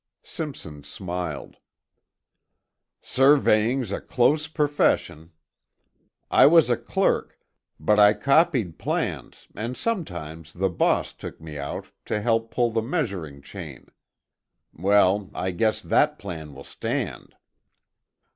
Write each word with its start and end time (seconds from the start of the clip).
Simpson 0.23 0.83
smiled. 0.83 1.57
"Surveying's 3.03 3.91
a 3.91 4.01
close 4.01 4.47
profession. 4.47 5.31
I 6.31 6.47
was 6.47 6.71
a 6.71 6.75
clerk, 6.75 7.37
but 7.79 7.99
I 7.99 8.13
copied 8.15 8.79
plans 8.79 9.47
and 9.53 9.77
sometimes 9.77 10.53
the 10.53 10.69
boss 10.71 11.13
took 11.13 11.39
me 11.39 11.59
out 11.59 11.91
to 12.05 12.19
help 12.19 12.49
pull 12.49 12.71
the 12.71 12.81
measuring 12.81 13.43
chain. 13.43 13.89
Well, 14.73 15.29
I 15.35 15.51
guess 15.51 15.81
that 15.83 16.17
plan 16.17 16.55
will 16.55 16.63
stand!" 16.63 17.35